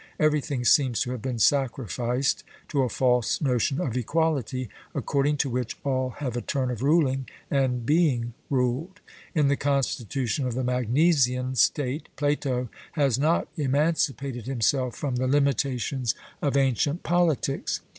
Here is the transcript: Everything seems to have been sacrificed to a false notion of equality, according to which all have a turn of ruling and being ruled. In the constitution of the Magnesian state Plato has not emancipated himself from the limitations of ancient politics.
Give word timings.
Everything 0.19 0.65
seems 0.65 0.99
to 1.01 1.11
have 1.11 1.21
been 1.21 1.37
sacrificed 1.37 2.43
to 2.69 2.81
a 2.81 2.89
false 2.89 3.39
notion 3.39 3.79
of 3.79 3.95
equality, 3.95 4.67
according 4.95 5.37
to 5.37 5.47
which 5.47 5.77
all 5.83 6.09
have 6.17 6.35
a 6.35 6.41
turn 6.41 6.71
of 6.71 6.81
ruling 6.81 7.29
and 7.51 7.85
being 7.85 8.33
ruled. 8.49 8.99
In 9.35 9.47
the 9.47 9.55
constitution 9.55 10.47
of 10.47 10.55
the 10.55 10.63
Magnesian 10.63 11.53
state 11.53 12.09
Plato 12.15 12.67
has 12.93 13.19
not 13.19 13.47
emancipated 13.57 14.47
himself 14.47 14.95
from 14.95 15.17
the 15.17 15.27
limitations 15.27 16.15
of 16.41 16.57
ancient 16.57 17.03
politics. 17.03 17.81